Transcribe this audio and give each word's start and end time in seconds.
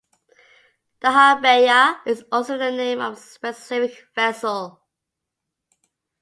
"Dahabeya" 0.99 1.99
is 2.07 2.23
also 2.31 2.57
the 2.57 2.71
name 2.71 2.99
of 3.01 3.13
a 3.13 3.21
specific 3.21 4.07
vessel. 4.15 4.81